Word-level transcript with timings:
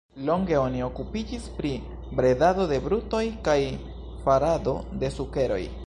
Longe 0.27 0.55
oni 0.59 0.79
okupiĝis 0.85 1.45
pri 1.59 1.73
bredado 2.21 2.65
de 2.73 2.81
brutoj 2.87 3.23
kaj 3.49 3.59
farado 4.25 4.79
de 5.05 5.15
sukeroj. 5.21 5.65